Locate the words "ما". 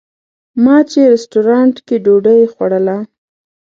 0.63-0.77